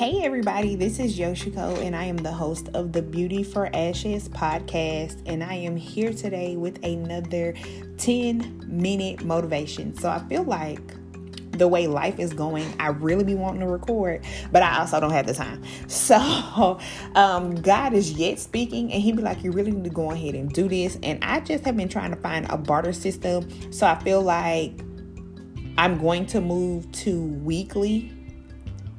Hey, 0.00 0.22
everybody, 0.22 0.76
this 0.76 0.98
is 0.98 1.18
Yoshiko, 1.18 1.76
and 1.84 1.94
I 1.94 2.04
am 2.04 2.16
the 2.16 2.32
host 2.32 2.70
of 2.72 2.90
the 2.90 3.02
Beauty 3.02 3.42
for 3.42 3.68
Ashes 3.76 4.30
podcast. 4.30 5.20
And 5.26 5.44
I 5.44 5.52
am 5.52 5.76
here 5.76 6.14
today 6.14 6.56
with 6.56 6.82
another 6.82 7.52
10 7.98 8.64
minute 8.66 9.22
motivation. 9.26 9.94
So 9.94 10.08
I 10.08 10.20
feel 10.20 10.44
like 10.44 10.80
the 11.50 11.68
way 11.68 11.86
life 11.86 12.18
is 12.18 12.32
going, 12.32 12.64
I 12.80 12.88
really 12.88 13.24
be 13.24 13.34
wanting 13.34 13.60
to 13.60 13.66
record, 13.66 14.24
but 14.50 14.62
I 14.62 14.78
also 14.78 15.00
don't 15.00 15.10
have 15.10 15.26
the 15.26 15.34
time. 15.34 15.62
So 15.86 16.78
um, 17.14 17.56
God 17.56 17.92
is 17.92 18.12
yet 18.12 18.38
speaking, 18.38 18.90
and 18.94 19.02
He 19.02 19.12
be 19.12 19.20
like, 19.20 19.44
"You 19.44 19.52
really 19.52 19.70
need 19.70 19.84
to 19.84 19.90
go 19.90 20.12
ahead 20.12 20.34
and 20.34 20.50
do 20.50 20.66
this." 20.66 20.96
And 21.02 21.22
I 21.22 21.40
just 21.40 21.62
have 21.66 21.76
been 21.76 21.90
trying 21.90 22.12
to 22.12 22.20
find 22.22 22.46
a 22.48 22.56
barter 22.56 22.94
system, 22.94 23.70
so 23.70 23.86
I 23.86 24.02
feel 24.02 24.22
like 24.22 24.80
I'm 25.76 25.98
going 25.98 26.24
to 26.28 26.40
move 26.40 26.90
to 26.92 27.22
weekly 27.22 28.14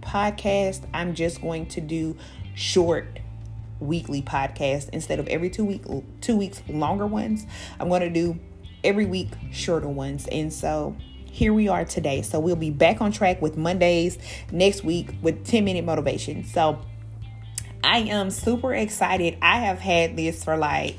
podcast. 0.02 0.88
I'm 0.94 1.16
just 1.16 1.41
going 1.41 1.68
to 1.68 1.82
do 1.82 2.18
short 2.55 3.20
weekly 3.80 4.22
podcast 4.22 4.90
instead 4.90 5.20
of 5.20 5.28
every 5.28 5.50
two 5.50 5.66
week 5.66 5.84
two 6.22 6.38
weeks 6.38 6.62
longer 6.68 7.08
ones. 7.08 7.46
I'm 7.80 7.90
going 7.90 8.02
to 8.02 8.09
do 8.09 8.40
every 8.84 9.06
week 9.06 9.30
shorter 9.52 9.88
ones. 9.88 10.28
And 10.28 10.52
so 10.52 10.95
here 11.26 11.54
we 11.54 11.68
are 11.68 11.86
today. 11.86 12.22
So 12.22 12.40
we'll 12.40 12.56
be 12.56 12.70
back 12.70 13.02
on 13.02 13.12
track 13.12 13.42
with 13.42 13.58
Mondays 13.58 14.18
next 14.52 14.84
week 14.84 15.16
with 15.22 15.45
10 15.45 15.64
minute 15.64 15.86
motivation. 15.86 16.44
So 16.44 16.81
I 17.84 18.00
am 18.00 18.30
super 18.30 18.73
excited. 18.73 19.38
I 19.42 19.59
have 19.59 19.80
had 19.80 20.16
this 20.16 20.44
for 20.44 20.58
like 20.58 20.98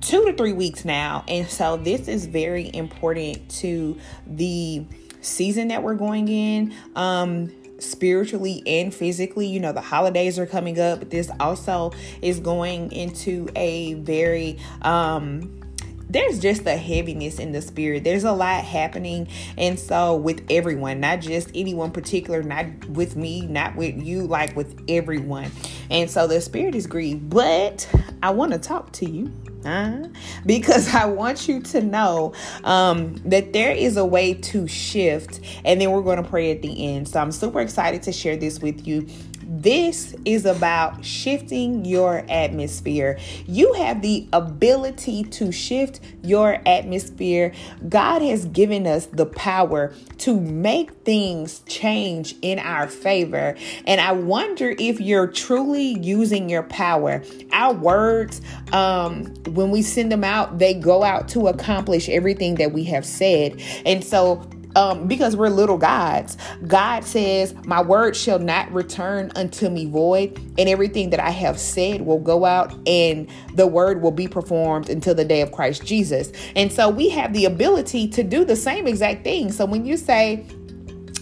two 0.00 0.24
to 0.24 0.32
three 0.32 0.52
weeks 0.54 0.84
now. 0.84 1.24
And 1.28 1.48
so 1.48 1.76
this 1.76 2.08
is 2.08 2.26
very 2.26 2.70
important 2.72 3.50
to 3.58 3.98
the 4.26 4.84
season 5.20 5.68
that 5.68 5.82
we're 5.82 5.94
going 5.94 6.28
in. 6.28 6.74
Um, 6.96 7.52
spiritually 7.78 8.62
and 8.66 8.92
physically. 8.92 9.46
You 9.46 9.60
know, 9.60 9.72
the 9.72 9.80
holidays 9.80 10.38
are 10.38 10.46
coming 10.46 10.80
up, 10.80 10.98
but 10.98 11.10
this 11.10 11.30
also 11.38 11.92
is 12.22 12.40
going 12.40 12.90
into 12.92 13.48
a 13.54 13.94
very 13.94 14.58
um 14.82 15.67
there's 16.10 16.38
just 16.38 16.66
a 16.66 16.76
heaviness 16.76 17.38
in 17.38 17.52
the 17.52 17.62
spirit. 17.62 18.04
There's 18.04 18.24
a 18.24 18.32
lot 18.32 18.64
happening. 18.64 19.28
And 19.56 19.78
so, 19.78 20.16
with 20.16 20.44
everyone, 20.50 21.00
not 21.00 21.20
just 21.20 21.50
anyone 21.54 21.90
particular, 21.90 22.42
not 22.42 22.66
with 22.88 23.16
me, 23.16 23.42
not 23.46 23.76
with 23.76 24.02
you, 24.02 24.22
like 24.22 24.56
with 24.56 24.82
everyone. 24.88 25.50
And 25.90 26.10
so, 26.10 26.26
the 26.26 26.40
spirit 26.40 26.74
is 26.74 26.86
grieved. 26.86 27.28
But 27.30 27.88
I 28.22 28.30
want 28.30 28.52
to 28.52 28.58
talk 28.58 28.92
to 28.92 29.10
you 29.10 29.32
uh, 29.64 30.08
because 30.46 30.94
I 30.94 31.06
want 31.06 31.48
you 31.48 31.60
to 31.60 31.80
know 31.82 32.32
um, 32.64 33.16
that 33.26 33.52
there 33.52 33.72
is 33.72 33.96
a 33.96 34.04
way 34.04 34.34
to 34.34 34.66
shift, 34.66 35.40
and 35.64 35.80
then 35.80 35.90
we're 35.90 36.02
going 36.02 36.22
to 36.22 36.28
pray 36.28 36.50
at 36.50 36.62
the 36.62 36.94
end. 36.94 37.08
So 37.08 37.20
I'm 37.20 37.32
super 37.32 37.60
excited 37.60 38.02
to 38.04 38.12
share 38.12 38.36
this 38.36 38.60
with 38.60 38.86
you. 38.86 39.06
This 39.50 40.14
is 40.26 40.44
about 40.44 41.02
shifting 41.02 41.86
your 41.86 42.22
atmosphere. 42.28 43.18
You 43.46 43.72
have 43.72 44.02
the 44.02 44.28
ability 44.30 45.24
to 45.24 45.50
shift 45.50 46.00
your 46.22 46.60
atmosphere. 46.66 47.52
God 47.88 48.20
has 48.20 48.44
given 48.44 48.86
us 48.86 49.06
the 49.06 49.24
power 49.24 49.94
to 50.18 50.38
make 50.38 50.90
things 51.04 51.60
change 51.60 52.34
in 52.42 52.58
our 52.58 52.86
favor. 52.88 53.56
And 53.86 54.02
I 54.02 54.12
wonder 54.12 54.74
if 54.78 55.00
you're 55.00 55.26
truly 55.26 55.98
using 55.98 56.50
your 56.50 56.64
power. 56.64 57.22
Our 57.50 57.72
words, 57.72 58.42
um, 58.72 59.34
when 59.44 59.70
we 59.70 59.80
send 59.80 60.12
them 60.12 60.24
out, 60.24 60.58
they 60.58 60.74
go 60.74 61.02
out 61.02 61.26
to 61.30 61.48
accomplish 61.48 62.10
everything 62.10 62.56
that 62.56 62.72
we 62.72 62.84
have 62.84 63.06
said. 63.06 63.62
And 63.86 64.04
so 64.04 64.46
um, 64.76 65.06
because 65.06 65.36
we're 65.36 65.48
little 65.48 65.78
gods. 65.78 66.36
God 66.66 67.04
says, 67.04 67.54
My 67.64 67.82
word 67.82 68.16
shall 68.16 68.38
not 68.38 68.72
return 68.72 69.32
unto 69.36 69.68
me 69.68 69.86
void, 69.86 70.38
and 70.58 70.68
everything 70.68 71.10
that 71.10 71.20
I 71.20 71.30
have 71.30 71.58
said 71.58 72.02
will 72.02 72.20
go 72.20 72.44
out, 72.44 72.74
and 72.86 73.28
the 73.54 73.66
word 73.66 74.02
will 74.02 74.12
be 74.12 74.28
performed 74.28 74.88
until 74.90 75.14
the 75.14 75.24
day 75.24 75.40
of 75.40 75.52
Christ 75.52 75.84
Jesus. 75.84 76.32
And 76.56 76.72
so 76.72 76.88
we 76.88 77.08
have 77.10 77.32
the 77.32 77.44
ability 77.46 78.08
to 78.08 78.22
do 78.22 78.44
the 78.44 78.56
same 78.56 78.86
exact 78.86 79.24
thing. 79.24 79.52
So 79.52 79.64
when 79.64 79.84
you 79.84 79.96
say, 79.96 80.46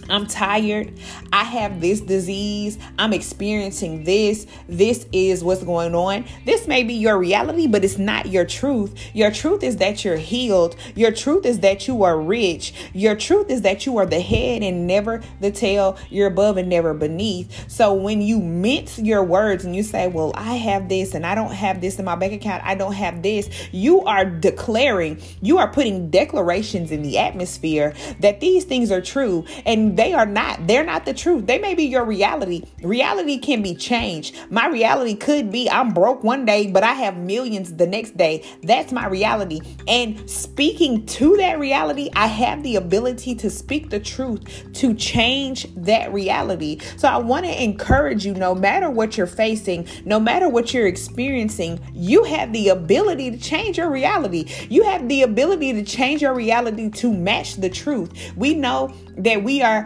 I'm 0.09 0.27
tired. 0.27 0.93
I 1.33 1.45
have 1.45 1.81
this 1.81 2.01
disease. 2.01 2.79
I'm 2.99 3.13
experiencing 3.13 4.05
this. 4.05 4.47
This 4.69 5.07
is 5.13 5.43
what's 5.43 5.65
going 5.65 5.95
on. 5.95 6.27
This 6.45 6.67
may 6.69 6.83
be 6.83 6.95
your 6.95 7.19
reality, 7.19 7.67
but 7.67 7.85
it's 7.85 7.99
not 7.99 8.27
your 8.27 8.45
truth. 8.45 8.95
Your 9.15 9.31
truth 9.31 9.63
is 9.63 9.77
that 9.79 10.05
you're 10.05 10.17
healed. 10.17 10.77
Your 10.95 11.13
truth 11.13 11.45
is 11.45 11.61
that 11.61 11.89
you 11.89 12.05
are 12.05 12.19
rich. 12.19 12.73
Your 12.93 13.17
truth 13.17 13.51
is 13.51 13.63
that 13.63 13.87
you 13.87 13.97
are 13.99 14.07
the 14.07 14.21
head 14.21 14.63
and 14.63 14.87
never 14.87 15.23
the 15.41 15.51
tail. 15.51 15.99
You're 16.11 16.29
above 16.29 16.57
and 16.57 16.69
never 16.69 16.95
beneath. 16.95 17.71
So 17.71 17.93
when 17.95 18.21
you 18.21 18.41
mince 18.41 18.99
your 18.99 19.25
words 19.25 19.65
and 19.65 19.75
you 19.75 19.83
say, 19.83 20.09
Well, 20.09 20.33
I 20.35 20.55
have 20.57 20.89
this 20.89 21.15
and 21.15 21.27
I 21.27 21.35
don't 21.35 21.53
have 21.53 21.81
this 21.81 21.99
in 21.99 22.05
my 22.05 22.15
bank 22.15 22.33
account, 22.33 22.63
I 22.65 22.75
don't 22.75 22.93
have 22.93 23.23
this, 23.23 23.51
you 23.73 24.03
are 24.03 24.25
declaring, 24.25 25.21
you 25.43 25.59
are 25.59 25.69
putting 25.69 26.11
declarations 26.11 26.91
in 26.91 27.03
the 27.03 27.19
atmosphere 27.19 27.95
that 28.21 28.41
these 28.41 28.65
things 28.65 28.91
are 28.91 29.01
true. 29.01 29.45
And 29.65 29.96
they 29.97 30.13
are 30.13 30.27
not. 30.27 30.67
They're 30.67 30.85
not 30.85 31.07
the 31.07 31.15
truth. 31.15 31.47
They 31.47 31.59
may 31.59 31.75
be 31.75 31.85
your 31.85 32.05
reality. 32.05 32.65
Reality 32.83 33.39
can 33.39 33.63
be 33.63 33.75
changed. 33.75 34.37
My 34.51 34.69
reality 34.69 35.15
could 35.15 35.51
be 35.51 35.71
I'm 35.71 35.95
broke 35.95 36.23
one 36.23 36.45
day, 36.45 36.67
but 36.67 36.83
I 36.83 36.93
have 36.93 37.17
millions 37.17 37.75
the 37.75 37.87
next 37.87 38.17
day. 38.17 38.45
That's 38.63 38.93
my 38.93 39.07
reality. 39.07 39.61
And 39.89 40.29
speaking 40.29 41.07
to 41.07 41.37
that 41.39 41.59
reality, 41.59 42.11
I 42.15 42.27
have 42.27 42.63
the 42.63 42.77
ability 42.77 43.35
to 43.37 43.49
speak 43.49 43.89
the 43.89 43.99
truth 43.99 44.73
to 44.75 44.93
change 44.93 45.67
that 45.77 46.13
reality. 46.13 46.79
So 46.99 47.09
I 47.09 47.17
want 47.17 47.47
to 47.47 47.63
encourage 47.63 48.27
you 48.27 48.35
no 48.35 48.55
matter 48.55 48.91
what 48.91 49.17
you're 49.17 49.27
facing, 49.27 49.89
no 50.05 50.21
matter 50.21 50.49
what 50.49 50.75
you're 50.75 50.87
experiencing, 50.87 51.81
you 51.95 52.25
have 52.25 52.53
the 52.53 52.69
ability 52.69 53.31
to 53.31 53.39
change 53.39 53.79
your 53.79 53.91
reality. 53.91 54.47
You 54.69 54.85
have 54.85 55.09
the 55.09 55.23
ability 55.23 55.73
to 55.73 55.83
change 55.83 56.21
your 56.21 56.35
reality 56.35 56.91
to 56.91 57.13
match 57.13 57.57
the 57.57 57.71
truth. 57.71 58.13
We 58.37 58.55
know 58.55 58.95
that 59.17 59.43
we 59.43 59.63
are 59.63 59.86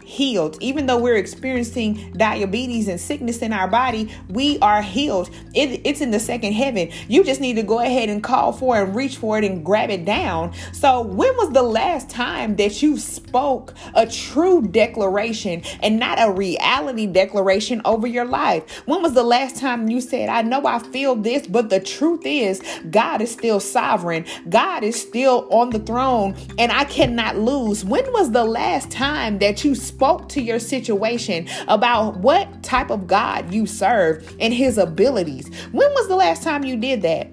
healed. 0.11 0.57
Even 0.59 0.87
though 0.87 0.97
we're 0.97 1.15
experiencing 1.15 2.11
diabetes 2.17 2.89
and 2.89 2.99
sickness 2.99 3.41
in 3.41 3.53
our 3.53 3.67
body, 3.67 4.13
we 4.29 4.59
are 4.59 4.81
healed. 4.81 5.29
It, 5.55 5.81
it's 5.85 6.01
in 6.01 6.11
the 6.11 6.19
second 6.19 6.51
heaven. 6.51 6.89
You 7.07 7.23
just 7.23 7.39
need 7.39 7.55
to 7.55 7.63
go 7.63 7.79
ahead 7.79 8.09
and 8.09 8.21
call 8.21 8.51
for 8.51 8.75
and 8.81 8.93
reach 8.93 9.15
for 9.15 9.37
it 9.37 9.45
and 9.45 9.63
grab 9.63 9.89
it 9.89 10.03
down. 10.03 10.53
So, 10.73 11.01
when 11.01 11.33
was 11.37 11.53
the 11.53 11.63
last 11.63 12.09
time 12.09 12.57
that 12.57 12.81
you 12.81 12.97
spoke 12.97 13.73
a 13.95 14.05
true 14.05 14.61
declaration 14.61 15.63
and 15.81 15.97
not 15.97 16.17
a 16.21 16.29
reality 16.29 17.07
declaration 17.07 17.81
over 17.85 18.05
your 18.05 18.25
life? 18.25 18.81
When 18.85 19.01
was 19.01 19.13
the 19.13 19.23
last 19.23 19.55
time 19.55 19.89
you 19.89 20.01
said, 20.01 20.27
I 20.27 20.41
know 20.41 20.65
I 20.65 20.79
feel 20.79 21.15
this, 21.15 21.47
but 21.47 21.69
the 21.69 21.79
truth 21.79 22.25
is, 22.25 22.61
God 22.89 23.21
is 23.21 23.31
still 23.31 23.61
sovereign, 23.61 24.25
God 24.49 24.83
is 24.83 24.99
still 24.99 25.47
on 25.51 25.69
the 25.69 25.79
throne, 25.79 26.35
and 26.59 26.69
I 26.71 26.83
cannot 26.83 27.37
lose? 27.37 27.85
When 27.85 28.11
was 28.11 28.31
the 28.31 28.43
last 28.43 28.91
time 28.91 29.39
that 29.39 29.63
you 29.63 29.73
spoke? 29.73 30.00
Spoke 30.01 30.27
to 30.27 30.41
your 30.41 30.57
situation 30.57 31.47
about 31.67 32.17
what 32.17 32.63
type 32.63 32.89
of 32.89 33.05
God 33.05 33.53
you 33.53 33.67
serve 33.67 34.35
and 34.39 34.51
his 34.51 34.79
abilities. 34.79 35.47
When 35.71 35.87
was 35.91 36.07
the 36.07 36.15
last 36.15 36.41
time 36.41 36.63
you 36.63 36.75
did 36.75 37.03
that? 37.03 37.29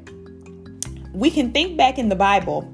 We 1.15 1.31
can 1.31 1.51
think 1.53 1.79
back 1.79 1.97
in 1.97 2.11
the 2.11 2.15
Bible 2.15 2.71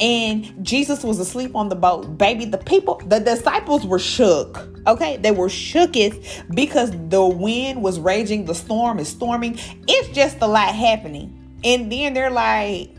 and 0.00 0.66
Jesus 0.66 1.04
was 1.04 1.20
asleep 1.20 1.54
on 1.54 1.68
the 1.68 1.76
boat. 1.76 2.18
Baby, 2.18 2.46
the 2.46 2.58
people, 2.58 3.00
the 3.06 3.20
disciples 3.20 3.86
were 3.86 4.00
shook. 4.00 4.58
Okay, 4.88 5.18
they 5.18 5.30
were 5.30 5.46
shooketh 5.46 6.52
because 6.52 6.90
the 7.08 7.24
wind 7.24 7.80
was 7.80 8.00
raging, 8.00 8.44
the 8.44 8.56
storm 8.56 8.98
is 8.98 9.06
storming. 9.06 9.56
It's 9.86 10.08
just 10.08 10.38
a 10.40 10.48
lot 10.48 10.74
happening. 10.74 11.60
And 11.62 11.92
then 11.92 12.12
they're 12.12 12.28
like, 12.28 12.90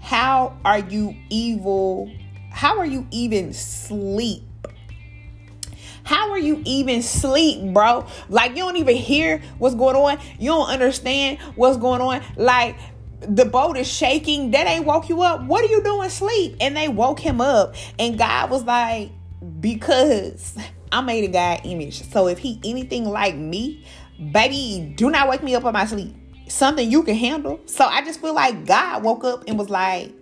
How 0.00 0.58
are 0.64 0.78
you 0.78 1.14
evil? 1.28 2.10
How 2.52 2.78
are 2.78 2.86
you 2.86 3.06
even 3.10 3.52
sleep? 3.52 4.47
How 6.04 6.30
are 6.30 6.38
you 6.38 6.62
even 6.64 7.02
sleep, 7.02 7.72
bro? 7.72 8.06
Like 8.28 8.50
you 8.52 8.58
don't 8.58 8.76
even 8.76 8.96
hear 8.96 9.42
what's 9.58 9.74
going 9.74 9.96
on. 9.96 10.18
You 10.38 10.50
don't 10.50 10.68
understand 10.68 11.38
what's 11.54 11.76
going 11.76 12.00
on. 12.00 12.22
Like 12.36 12.76
the 13.20 13.44
boat 13.44 13.76
is 13.76 13.90
shaking. 13.90 14.52
That 14.52 14.66
ain't 14.66 14.84
woke 14.84 15.08
you 15.08 15.22
up. 15.22 15.44
What 15.44 15.64
are 15.64 15.68
you 15.68 15.82
doing 15.82 16.08
sleep? 16.08 16.56
And 16.60 16.76
they 16.76 16.88
woke 16.88 17.20
him 17.20 17.40
up. 17.40 17.74
And 17.98 18.18
God 18.18 18.50
was 18.50 18.64
like, 18.64 19.10
because 19.60 20.56
I 20.92 21.00
made 21.00 21.24
a 21.24 21.28
God 21.28 21.60
image. 21.64 22.08
So 22.10 22.28
if 22.28 22.38
he 22.38 22.60
anything 22.64 23.04
like 23.04 23.36
me, 23.36 23.84
baby, 24.32 24.92
do 24.96 25.10
not 25.10 25.28
wake 25.28 25.42
me 25.42 25.54
up 25.54 25.64
on 25.64 25.72
my 25.72 25.86
sleep. 25.86 26.14
Something 26.48 26.90
you 26.90 27.02
can 27.02 27.14
handle. 27.14 27.60
So 27.66 27.84
I 27.84 28.02
just 28.02 28.20
feel 28.20 28.34
like 28.34 28.66
God 28.66 29.02
woke 29.02 29.24
up 29.24 29.44
and 29.46 29.58
was 29.58 29.68
like, 29.68 30.14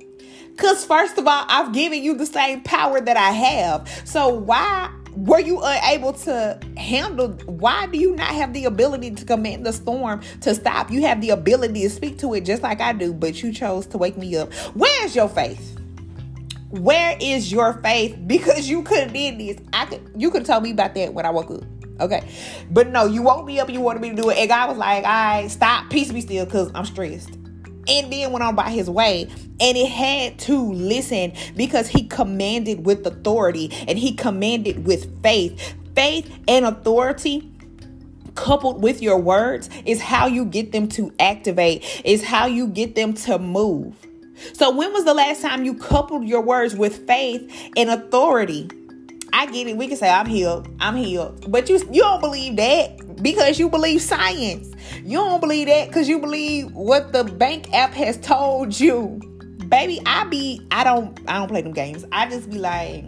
because 0.51 0.85
first 0.85 1.19
of 1.19 1.27
all, 1.27 1.45
I've 1.49 1.73
given 1.73 2.03
you 2.03 2.17
the 2.17 2.27
same 2.27 2.63
power 2.63 3.01
that 3.01 3.17
I 3.17 3.31
have. 3.31 4.03
So 4.05 4.29
why 4.29 4.91
were 5.17 5.41
you 5.41 5.61
unable 5.63 6.13
to 6.13 6.59
handle 6.77 7.29
why 7.47 7.87
do 7.87 7.99
you 7.99 8.15
not 8.15 8.29
have 8.29 8.53
the 8.53 8.67
ability 8.67 9.11
to 9.11 9.25
command 9.25 9.65
the 9.65 9.73
storm 9.73 10.21
to 10.41 10.55
stop 10.55 10.91
you 10.91 11.01
have 11.03 11.21
the 11.21 11.31
ability 11.31 11.83
to 11.83 11.91
speak 11.91 12.19
to 12.19 12.35
it 12.35 12.43
just 12.43 12.63
like 12.63 12.81
i 12.81 12.93
do 12.93 13.13
but 13.15 13.43
you 13.43 13.53
chose 13.53 13.87
to 13.87 13.97
wake 13.97 14.17
me 14.17 14.37
up 14.37 14.53
where's 14.75 15.17
your 15.17 15.29
faith 15.29 15.81
where 16.71 17.17
is 17.21 17.51
your 17.51 17.73
faith 17.83 18.17
because 18.27 18.69
you 18.69 18.83
could 18.83 18.99
have 18.99 19.13
did 19.13 19.39
this 19.39 19.57
i 19.73 19.87
could 19.87 20.03
you 20.17 20.31
could 20.31 20.45
tell 20.45 20.61
me 20.61 20.71
about 20.71 20.95
that 20.95 21.15
when 21.15 21.25
i 21.25 21.31
woke 21.31 21.51
up 21.51 21.65
Okay. 21.99 22.29
But 22.71 22.91
no, 22.91 23.07
you 23.07 23.23
woke 23.23 23.47
me 23.47 23.59
up 23.61 23.71
you 23.71 23.81
wanted 23.81 24.03
me 24.03 24.11
to 24.11 24.17
do 24.17 24.29
it. 24.31 24.37
And 24.37 24.49
God 24.49 24.69
was 24.69 24.79
like, 24.79 25.05
right, 25.05 25.49
stop, 25.51 25.91
peace 25.91 26.13
be 26.13 26.21
still, 26.21 26.45
because 26.45 26.71
I'm 26.75 26.85
stressed. 26.85 27.31
And 27.89 28.13
then 28.13 28.33
went 28.33 28.43
on 28.43 28.55
by 28.55 28.71
his 28.71 28.91
way. 28.91 29.29
And 29.61 29.77
it 29.77 29.89
had 29.89 30.39
to 30.41 30.73
listen 30.73 31.33
because 31.57 31.89
he 31.89 32.07
commanded 32.07 32.85
with 32.85 33.07
authority 33.07 33.71
and 33.87 33.99
he 33.99 34.15
commanded 34.15 34.87
with 34.87 35.23
faith. 35.23 35.75
Faith 35.95 36.31
and 36.47 36.67
authority 36.67 37.51
coupled 38.35 38.83
with 38.83 39.03
your 39.03 39.19
words 39.19 39.69
is 39.85 40.01
how 40.01 40.27
you 40.27 40.45
get 40.45 40.73
them 40.73 40.89
to 40.89 41.13
activate, 41.19 42.03
is 42.05 42.23
how 42.23 42.47
you 42.47 42.69
get 42.69 42.95
them 42.95 43.15
to 43.15 43.39
move. 43.39 43.95
So, 44.53 44.71
when 44.71 44.93
was 44.93 45.05
the 45.05 45.15
last 45.15 45.41
time 45.41 45.65
you 45.65 45.75
coupled 45.75 46.27
your 46.27 46.43
words 46.43 46.77
with 46.77 47.07
faith 47.07 47.71
and 47.77 47.91
authority? 47.91 48.69
I 49.33 49.47
get 49.47 49.67
it. 49.67 49.77
We 49.77 49.89
can 49.89 49.97
say 49.97 50.09
I'm 50.09 50.27
healed. 50.27 50.69
I'm 50.81 50.97
healed. 50.97 51.51
But 51.51 51.69
you 51.69 51.79
you 51.91 52.03
don't 52.03 52.21
believe 52.21 52.57
that 52.57 53.23
because 53.23 53.59
you 53.59 53.69
believe 53.69 54.03
science. 54.03 54.75
You 55.05 55.19
don't 55.19 55.41
believe 55.41 55.67
that 55.69 55.89
because 55.89 56.09
you 56.09 56.19
believe 56.19 56.73
what 56.73 57.13
the 57.13 57.25
bank 57.25 57.73
app 57.75 57.93
has 57.95 58.19
told 58.19 58.79
you. 58.79 59.21
Baby, 59.69 60.01
I 60.07 60.25
be 60.25 60.67
I 60.71 60.85
don't 60.85 61.19
I 61.29 61.39
don't 61.39 61.49
play 61.49 61.63
them 61.63 61.73
games. 61.73 62.05
I 62.13 62.29
just 62.29 62.51
be 62.51 62.59
like, 62.59 63.05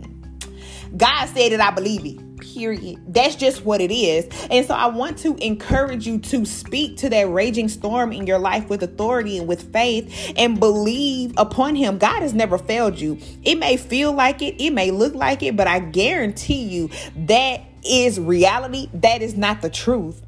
God 0.97 1.27
said 1.27 1.53
it, 1.53 1.61
I 1.61 1.71
believe 1.71 2.05
it 2.05 2.28
period. 2.59 3.01
That's 3.07 3.37
just 3.37 3.65
what 3.65 3.81
it 3.81 3.93
is. 3.93 4.27
And 4.51 4.67
so 4.67 4.75
I 4.75 4.87
want 4.87 5.19
to 5.19 5.37
encourage 5.37 6.07
you 6.07 6.19
to 6.19 6.45
speak 6.45 6.97
to 6.99 7.11
that 7.11 7.31
raging 7.31 7.69
storm 7.69 8.13
in 8.13 8.27
your 8.27 8.39
life 8.39 8.69
with 8.69 8.83
authority 8.83 9.39
and 9.39 9.47
with 9.47 9.73
faith 9.73 10.33
and 10.37 10.59
believe 10.59 11.33
upon 11.37 11.77
Him. 11.77 11.99
God 11.99 12.21
has 12.23 12.35
never 12.35 12.59
failed 12.59 12.99
you. 12.99 13.19
It 13.45 13.57
may 13.57 13.77
feel 13.77 14.13
like 14.13 14.43
it, 14.43 14.61
it 14.61 14.71
may 14.71 14.91
look 14.91 15.15
like 15.15 15.43
it, 15.43 15.57
but 15.57 15.69
I 15.69 15.79
guarantee 15.79 16.63
you 16.65 16.91
that 17.27 17.63
is 17.85 18.19
reality. 18.19 18.89
That 18.93 19.23
is 19.23 19.37
not 19.37 19.63
the 19.63 19.71
truth. 19.71 20.23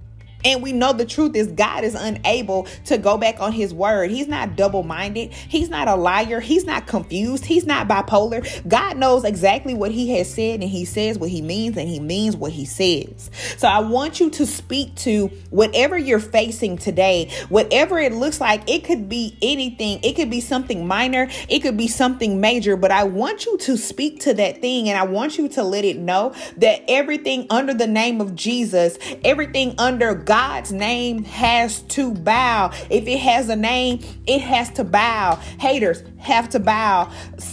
And 0.44 0.62
we 0.62 0.72
know 0.72 0.92
the 0.92 1.04
truth 1.04 1.36
is 1.36 1.48
God 1.48 1.84
is 1.84 1.94
unable 1.94 2.64
to 2.86 2.98
go 2.98 3.18
back 3.18 3.40
on 3.40 3.52
his 3.52 3.74
word. 3.74 4.10
He's 4.10 4.28
not 4.28 4.56
double 4.56 4.82
minded. 4.82 5.32
He's 5.32 5.68
not 5.68 5.88
a 5.88 5.96
liar. 5.96 6.40
He's 6.40 6.64
not 6.64 6.86
confused. 6.86 7.44
He's 7.44 7.66
not 7.66 7.88
bipolar. 7.88 8.46
God 8.68 8.96
knows 8.96 9.24
exactly 9.24 9.74
what 9.74 9.90
he 9.90 10.16
has 10.16 10.32
said 10.32 10.60
and 10.60 10.70
he 10.70 10.84
says 10.84 11.18
what 11.18 11.30
he 11.30 11.42
means 11.42 11.76
and 11.76 11.88
he 11.88 12.00
means 12.00 12.36
what 12.36 12.52
he 12.52 12.64
says. 12.64 13.30
So 13.56 13.68
I 13.68 13.80
want 13.80 14.20
you 14.20 14.30
to 14.30 14.46
speak 14.46 14.94
to 14.96 15.28
whatever 15.50 15.98
you're 15.98 16.20
facing 16.20 16.78
today, 16.78 17.30
whatever 17.48 17.98
it 17.98 18.12
looks 18.12 18.40
like. 18.40 18.68
It 18.68 18.84
could 18.84 19.08
be 19.08 19.36
anything, 19.42 20.00
it 20.02 20.14
could 20.14 20.30
be 20.30 20.40
something 20.40 20.86
minor, 20.86 21.28
it 21.48 21.60
could 21.60 21.76
be 21.76 21.88
something 21.88 22.40
major, 22.40 22.76
but 22.76 22.90
I 22.90 23.04
want 23.04 23.46
you 23.46 23.58
to 23.58 23.76
speak 23.76 24.20
to 24.20 24.34
that 24.34 24.60
thing 24.60 24.88
and 24.88 24.98
I 24.98 25.04
want 25.04 25.38
you 25.38 25.48
to 25.50 25.62
let 25.62 25.84
it 25.84 25.98
know 25.98 26.34
that 26.58 26.82
everything 26.88 27.46
under 27.50 27.74
the 27.74 27.86
name 27.86 28.20
of 28.20 28.34
Jesus, 28.34 28.98
everything 29.24 29.74
under 29.78 30.14
God's 30.30 30.70
name 30.70 31.24
has 31.24 31.82
to 31.82 32.14
bow. 32.14 32.70
If 32.88 33.08
it 33.08 33.18
has 33.18 33.48
a 33.48 33.56
name, 33.56 33.98
it 34.28 34.40
has 34.40 34.70
to 34.74 34.84
bow. 34.84 35.34
Haters 35.58 36.04
have 36.18 36.48
to 36.50 36.60
bow. 36.60 37.10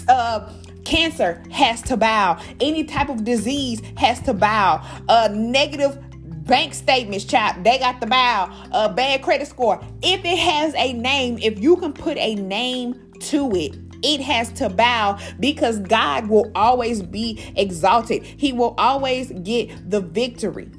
Uh, 0.08 0.54
cancer 0.86 1.42
has 1.50 1.82
to 1.82 1.98
bow. 1.98 2.40
Any 2.60 2.84
type 2.84 3.10
of 3.10 3.24
disease 3.24 3.82
has 3.98 4.22
to 4.22 4.34
bow. 4.36 4.86
Uh, 5.10 5.30
negative 5.34 5.98
bank 6.46 6.76
statements, 6.76 7.26
child, 7.26 7.64
they 7.64 7.80
got 7.80 8.00
the 8.00 8.06
bow. 8.06 8.56
A 8.72 8.94
bad 8.94 9.24
credit 9.24 9.48
score. 9.48 9.84
If 10.04 10.24
it 10.24 10.38
has 10.38 10.76
a 10.76 10.94
name, 10.94 11.40
if 11.42 11.60
you 11.60 11.78
can 11.78 11.94
put 11.94 12.16
a 12.20 12.36
name 12.36 13.12
to 13.22 13.56
it, 13.56 13.76
it 14.04 14.22
has 14.22 14.52
to 14.52 14.70
bow 14.70 15.18
because 15.40 15.80
God 15.80 16.28
will 16.28 16.52
always 16.54 17.02
be 17.02 17.44
exalted. 17.56 18.24
He 18.24 18.54
will 18.54 18.76
always 18.78 19.32
get 19.32 19.90
the 19.90 20.02
victory. 20.02 20.70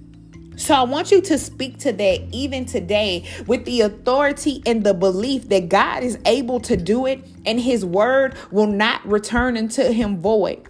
So 0.58 0.74
I 0.74 0.82
want 0.82 1.12
you 1.12 1.20
to 1.22 1.38
speak 1.38 1.78
to 1.78 1.92
that 1.92 2.20
even 2.32 2.66
today 2.66 3.24
with 3.46 3.64
the 3.64 3.82
authority 3.82 4.60
and 4.66 4.82
the 4.82 4.92
belief 4.92 5.48
that 5.50 5.68
God 5.68 6.02
is 6.02 6.18
able 6.26 6.58
to 6.60 6.76
do 6.76 7.06
it 7.06 7.24
and 7.46 7.60
his 7.60 7.84
word 7.84 8.34
will 8.50 8.66
not 8.66 9.06
return 9.06 9.56
unto 9.56 9.84
him 9.84 10.18
void. 10.18 10.68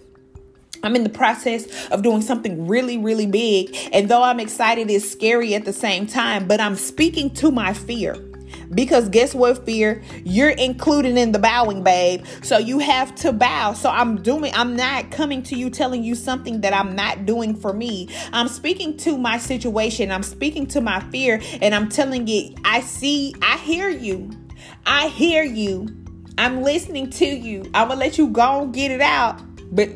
I'm 0.83 0.95
in 0.95 1.03
the 1.03 1.09
process 1.09 1.87
of 1.89 2.03
doing 2.03 2.21
something 2.21 2.67
really, 2.67 2.99
really 2.99 3.25
big. 3.25 3.75
And 3.91 4.07
though 4.07 4.21
I'm 4.21 4.39
excited, 4.39 4.91
it's 4.91 5.09
scary 5.09 5.55
at 5.55 5.65
the 5.65 5.73
same 5.73 6.05
time, 6.05 6.47
but 6.47 6.61
I'm 6.61 6.75
speaking 6.75 7.31
to 7.31 7.49
my 7.49 7.73
fear. 7.73 8.28
Because 8.71 9.09
guess 9.09 9.33
what, 9.33 9.65
fear? 9.65 10.01
You're 10.23 10.51
included 10.51 11.17
in 11.17 11.31
the 11.31 11.39
bowing, 11.39 11.83
babe. 11.83 12.25
So 12.43 12.57
you 12.57 12.79
have 12.79 13.15
to 13.15 13.33
bow. 13.33 13.73
So 13.73 13.89
I'm 13.89 14.21
doing, 14.21 14.53
I'm 14.53 14.75
not 14.75 15.11
coming 15.11 15.41
to 15.43 15.55
you 15.55 15.69
telling 15.69 16.03
you 16.03 16.15
something 16.15 16.61
that 16.61 16.73
I'm 16.73 16.95
not 16.95 17.25
doing 17.25 17.55
for 17.55 17.73
me. 17.73 18.09
I'm 18.31 18.47
speaking 18.47 18.95
to 18.97 19.17
my 19.17 19.37
situation. 19.37 20.11
I'm 20.11 20.23
speaking 20.23 20.67
to 20.67 20.81
my 20.81 20.99
fear 21.09 21.41
and 21.61 21.73
I'm 21.73 21.89
telling 21.89 22.27
it, 22.27 22.59
I 22.63 22.81
see, 22.81 23.33
I 23.41 23.57
hear 23.57 23.89
you. 23.89 24.29
I 24.85 25.07
hear 25.07 25.43
you. 25.43 25.87
I'm 26.37 26.61
listening 26.61 27.09
to 27.11 27.25
you. 27.25 27.63
I'm 27.73 27.89
gonna 27.89 27.99
let 27.99 28.17
you 28.17 28.27
go 28.29 28.63
and 28.63 28.73
get 28.73 28.91
it 28.91 29.01
out. 29.01 29.41
But 29.75 29.89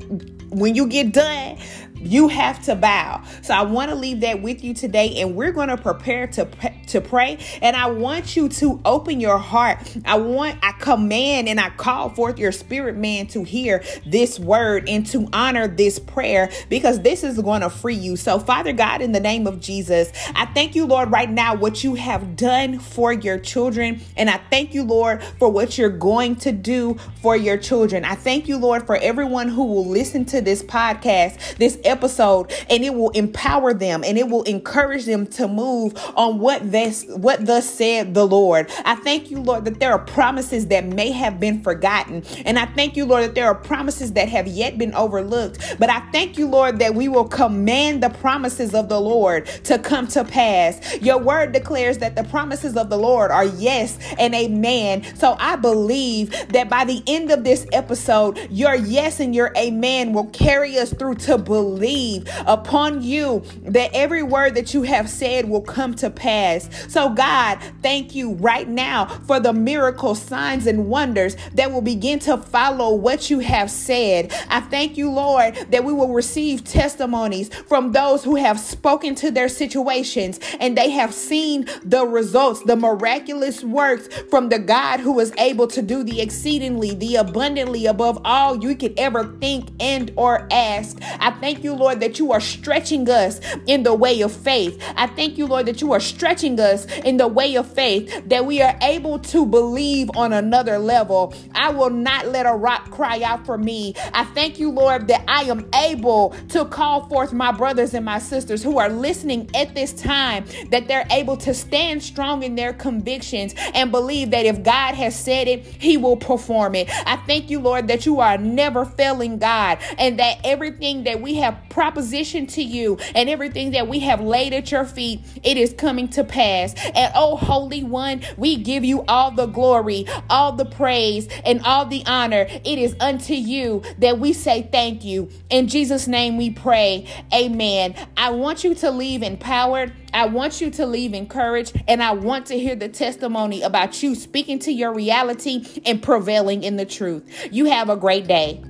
when 0.49 0.75
you 0.75 0.87
get 0.87 1.13
done, 1.13 1.57
you 2.05 2.27
have 2.27 2.61
to 2.63 2.75
bow. 2.75 3.23
So 3.41 3.53
I 3.53 3.61
want 3.61 3.89
to 3.89 3.95
leave 3.95 4.21
that 4.21 4.41
with 4.41 4.63
you 4.63 4.73
today 4.73 5.21
and 5.21 5.35
we're 5.35 5.51
going 5.51 5.69
to 5.69 5.77
prepare 5.77 6.27
to 6.27 6.47
to 6.87 7.01
pray 7.01 7.37
and 7.61 7.75
I 7.75 7.89
want 7.89 8.35
you 8.35 8.49
to 8.49 8.81
open 8.85 9.19
your 9.19 9.37
heart. 9.37 9.79
I 10.05 10.17
want 10.17 10.59
I 10.61 10.73
command 10.73 11.47
and 11.47 11.59
I 11.59 11.69
call 11.71 12.09
forth 12.09 12.37
your 12.37 12.51
spirit 12.51 12.95
man 12.95 13.27
to 13.27 13.43
hear 13.43 13.83
this 14.05 14.39
word 14.39 14.87
and 14.89 15.05
to 15.07 15.27
honor 15.33 15.67
this 15.67 15.99
prayer 15.99 16.51
because 16.69 17.01
this 17.01 17.23
is 17.23 17.39
going 17.39 17.61
to 17.61 17.69
free 17.69 17.95
you. 17.95 18.15
So 18.15 18.39
Father 18.39 18.73
God 18.73 19.01
in 19.01 19.11
the 19.11 19.19
name 19.19 19.47
of 19.47 19.59
Jesus, 19.59 20.11
I 20.35 20.45
thank 20.47 20.75
you 20.75 20.85
Lord 20.85 21.11
right 21.11 21.29
now 21.29 21.55
what 21.55 21.83
you 21.83 21.95
have 21.95 22.35
done 22.35 22.79
for 22.79 23.13
your 23.13 23.39
children 23.39 24.01
and 24.17 24.29
I 24.29 24.37
thank 24.49 24.73
you 24.73 24.83
Lord 24.83 25.23
for 25.39 25.49
what 25.49 25.77
you're 25.77 25.89
going 25.89 26.35
to 26.37 26.51
do 26.51 26.97
for 27.21 27.35
your 27.35 27.57
children. 27.57 28.05
I 28.05 28.15
thank 28.15 28.47
you 28.47 28.57
Lord 28.57 28.85
for 28.85 28.97
everyone 28.97 29.47
who 29.47 29.65
will 29.65 29.85
listen 29.85 30.25
to 30.25 30.41
this 30.41 30.63
podcast, 30.63 31.57
this 31.57 31.77
episode 31.93 32.51
and 32.71 32.83
it 32.83 32.95
will 32.95 33.11
empower 33.11 33.71
them 33.71 34.03
and 34.03 34.17
it 34.17 34.27
will 34.27 34.41
encourage 34.43 35.05
them 35.05 35.27
to 35.27 35.47
move 35.47 35.93
on 36.15 36.39
what 36.39 36.71
this 36.71 37.05
what 37.09 37.45
thus 37.45 37.69
said 37.69 38.15
the 38.15 38.25
Lord. 38.25 38.71
I 38.83 38.95
thank 38.95 39.29
you, 39.29 39.39
Lord, 39.39 39.65
that 39.65 39.79
there 39.79 39.91
are 39.91 39.99
promises 39.99 40.67
that 40.67 40.85
may 40.85 41.11
have 41.11 41.39
been 41.39 41.61
forgotten. 41.61 42.23
And 42.45 42.57
I 42.57 42.65
thank 42.65 42.97
you, 42.97 43.05
Lord, 43.05 43.23
that 43.23 43.35
there 43.35 43.45
are 43.45 43.55
promises 43.55 44.13
that 44.13 44.27
have 44.29 44.47
yet 44.47 44.77
been 44.79 44.93
overlooked. 44.95 45.75
But 45.77 45.91
I 45.91 45.99
thank 46.11 46.39
you, 46.39 46.47
Lord, 46.47 46.79
that 46.79 46.95
we 46.95 47.07
will 47.07 47.27
command 47.27 48.01
the 48.01 48.09
promises 48.09 48.73
of 48.73 48.89
the 48.89 48.99
Lord 48.99 49.45
to 49.65 49.77
come 49.77 50.07
to 50.09 50.23
pass. 50.23 50.97
Your 50.99 51.19
word 51.19 51.51
declares 51.51 51.99
that 51.99 52.15
the 52.15 52.23
promises 52.23 52.75
of 52.75 52.89
the 52.89 52.97
Lord 52.97 53.29
are 53.29 53.45
yes 53.45 53.99
and 54.17 54.33
amen. 54.33 55.03
So 55.15 55.35
I 55.39 55.57
believe 55.57 56.31
that 56.49 56.69
by 56.69 56.85
the 56.85 57.03
end 57.05 57.29
of 57.29 57.43
this 57.43 57.67
episode, 57.71 58.39
your 58.49 58.73
yes 58.73 59.19
and 59.19 59.35
your 59.35 59.51
amen 59.55 60.13
will 60.13 60.27
carry 60.27 60.77
us 60.79 60.91
through 60.91 61.15
to 61.15 61.37
believe 61.37 61.82
believe 61.83 62.27
upon 62.45 63.01
you 63.01 63.43
that 63.63 63.91
every 63.93 64.23
word 64.23 64.55
that 64.55 64.73
you 64.73 64.83
have 64.83 65.09
said 65.09 65.49
will 65.49 65.61
come 65.61 65.93
to 65.95 66.09
pass. 66.09 66.69
So, 66.87 67.09
God, 67.09 67.59
thank 67.81 68.15
you 68.15 68.33
right 68.35 68.67
now 68.67 69.05
for 69.05 69.39
the 69.39 69.51
miracle 69.53 70.15
signs 70.15 70.65
and 70.65 70.87
wonders 70.87 71.35
that 71.55 71.71
will 71.71 71.81
begin 71.81 72.19
to 72.19 72.37
follow 72.37 72.93
what 72.95 73.29
you 73.29 73.39
have 73.39 73.69
said. 73.69 74.33
I 74.49 74.61
thank 74.61 74.97
you, 74.97 75.11
Lord, 75.11 75.55
that 75.71 75.83
we 75.83 75.91
will 75.91 76.13
receive 76.13 76.63
testimonies 76.63 77.53
from 77.53 77.91
those 77.91 78.23
who 78.23 78.35
have 78.35 78.59
spoken 78.59 79.15
to 79.15 79.31
their 79.31 79.49
situations 79.49 80.39
and 80.59 80.77
they 80.77 80.89
have 80.91 81.13
seen 81.13 81.67
the 81.83 82.05
results, 82.05 82.63
the 82.63 82.75
miraculous 82.77 83.63
works 83.63 84.07
from 84.29 84.49
the 84.49 84.59
God 84.59 85.01
who 85.01 85.19
is 85.19 85.33
able 85.37 85.67
to 85.67 85.81
do 85.81 86.03
the 86.03 86.21
exceedingly, 86.21 86.95
the 86.95 87.17
abundantly 87.17 87.85
above 87.85 88.21
all 88.23 88.63
you 88.63 88.75
could 88.75 88.97
ever 88.97 89.25
think 89.39 89.69
and 89.79 90.11
or 90.15 90.47
ask. 90.51 90.97
I 91.19 91.31
thank 91.41 91.63
you, 91.63 91.72
Lord, 91.75 91.99
that 91.99 92.19
you 92.19 92.31
are 92.31 92.41
stretching 92.41 93.09
us 93.09 93.39
in 93.67 93.83
the 93.83 93.93
way 93.93 94.21
of 94.21 94.31
faith. 94.31 94.81
I 94.95 95.07
thank 95.07 95.37
you, 95.37 95.47
Lord, 95.47 95.65
that 95.65 95.81
you 95.81 95.93
are 95.93 95.99
stretching 95.99 96.59
us 96.59 96.85
in 96.99 97.17
the 97.17 97.27
way 97.27 97.55
of 97.55 97.71
faith, 97.71 98.29
that 98.29 98.45
we 98.45 98.61
are 98.61 98.77
able 98.81 99.19
to 99.19 99.45
believe 99.45 100.09
on 100.15 100.33
another 100.33 100.77
level. 100.77 101.33
I 101.53 101.71
will 101.71 101.89
not 101.89 102.27
let 102.27 102.45
a 102.45 102.53
rock 102.53 102.91
cry 102.91 103.21
out 103.21 103.45
for 103.45 103.57
me. 103.57 103.95
I 104.13 104.23
thank 104.25 104.59
you, 104.59 104.71
Lord, 104.71 105.07
that 105.07 105.23
I 105.27 105.43
am 105.43 105.69
able 105.75 106.31
to 106.49 106.65
call 106.65 107.07
forth 107.07 107.33
my 107.33 107.51
brothers 107.51 107.93
and 107.93 108.05
my 108.05 108.19
sisters 108.19 108.63
who 108.63 108.77
are 108.77 108.89
listening 108.89 109.49
at 109.55 109.75
this 109.75 109.93
time, 109.93 110.45
that 110.69 110.87
they're 110.87 111.07
able 111.11 111.37
to 111.37 111.53
stand 111.53 112.03
strong 112.03 112.43
in 112.43 112.55
their 112.55 112.73
convictions 112.73 113.53
and 113.73 113.91
believe 113.91 114.31
that 114.31 114.45
if 114.45 114.63
God 114.63 114.95
has 114.95 115.17
said 115.17 115.47
it, 115.47 115.65
He 115.65 115.97
will 115.97 116.17
perform 116.17 116.75
it. 116.75 116.89
I 117.05 117.17
thank 117.27 117.49
you, 117.49 117.59
Lord, 117.59 117.87
that 117.87 118.05
you 118.05 118.19
are 118.19 118.37
never 118.37 118.85
failing 118.85 119.37
God 119.39 119.79
and 119.97 120.19
that 120.19 120.39
everything 120.43 121.03
that 121.03 121.21
we 121.21 121.35
have 121.35 121.57
propositioned 121.69 122.51
to 122.53 122.63
you 122.63 122.97
and 123.15 123.29
everything 123.29 123.71
that 123.71 123.87
we 123.87 123.99
have 123.99 124.21
laid 124.21 124.53
at 124.53 124.71
your 124.71 124.85
feet, 124.85 125.21
it 125.43 125.57
is 125.57 125.73
coming 125.73 126.07
to 126.09 126.23
pass. 126.23 126.73
And 126.95 127.11
oh, 127.15 127.35
Holy 127.35 127.83
One, 127.83 128.21
we 128.37 128.57
give 128.57 128.83
you 128.83 129.03
all 129.07 129.31
the 129.31 129.45
glory, 129.45 130.05
all 130.29 130.51
the 130.53 130.65
praise, 130.65 131.27
and 131.45 131.61
all 131.63 131.85
the 131.85 132.03
honor. 132.05 132.47
It 132.49 132.79
is 132.79 132.95
unto 132.99 133.33
you 133.33 133.83
that 133.99 134.19
we 134.19 134.33
say 134.33 134.67
thank 134.71 135.03
you. 135.03 135.29
In 135.49 135.67
Jesus' 135.67 136.07
name 136.07 136.37
we 136.37 136.49
pray. 136.49 137.07
Amen. 137.33 137.95
I 138.17 138.31
want 138.31 138.63
you 138.63 138.75
to 138.75 138.91
leave 138.91 139.23
empowered. 139.23 139.93
I 140.13 140.27
want 140.27 140.61
you 140.61 140.69
to 140.71 140.85
leave 140.85 141.13
encouraged, 141.13 141.81
and 141.87 142.03
I 142.03 142.11
want 142.11 142.45
to 142.47 142.59
hear 142.59 142.75
the 142.75 142.87
testimony 142.87 143.63
about 143.63 144.03
you 144.03 144.13
speaking 144.13 144.59
to 144.59 144.71
your 144.71 144.93
reality 144.93 145.81
and 145.85 146.03
prevailing 146.03 146.63
in 146.63 146.75
the 146.75 146.85
truth. 146.85 147.47
You 147.51 147.65
have 147.65 147.89
a 147.89 147.97
great 147.97 148.27
day. 148.27 148.63